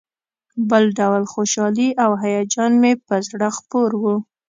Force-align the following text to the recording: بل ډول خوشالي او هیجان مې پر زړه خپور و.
بل 0.69 0.83
ډول 0.99 1.23
خوشالي 1.33 1.89
او 2.03 2.11
هیجان 2.23 2.71
مې 2.81 2.93
پر 3.07 3.19
زړه 3.29 3.49
خپور 3.57 3.89
و. 4.01 4.03